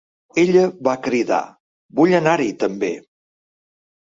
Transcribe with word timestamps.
Ella 0.43 0.61
va 0.87 0.95
cridar; 1.07 1.41
"Vull 2.01 2.15
anar-hi 2.21 2.49
també!" 2.65 2.91